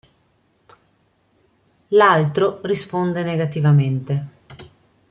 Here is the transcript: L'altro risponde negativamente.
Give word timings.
L'altro 1.89 2.57
risponde 2.63 3.21
negativamente. 3.23 4.27